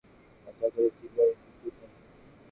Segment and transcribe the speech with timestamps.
[0.47, 2.07] আশা করি, শীঘ্রই বিদ্যুত আসবে।